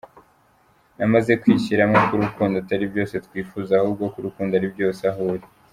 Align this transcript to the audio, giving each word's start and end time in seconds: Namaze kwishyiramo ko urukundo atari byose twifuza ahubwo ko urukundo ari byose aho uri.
Namaze 0.97 1.31
kwishyiramo 1.41 1.97
ko 2.07 2.11
urukundo 2.17 2.55
atari 2.63 2.85
byose 2.91 3.15
twifuza 3.25 3.71
ahubwo 3.77 4.03
ko 4.11 4.17
urukundo 4.21 4.51
ari 4.55 4.67
byose 4.73 5.03
aho 5.11 5.21
uri. 5.33 5.47